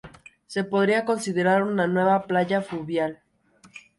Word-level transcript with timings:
Se 0.47 0.63
podría 0.63 1.05
considerar 1.05 1.61
una 1.61 2.23
playa 2.23 2.63
fluvial. 2.63 3.19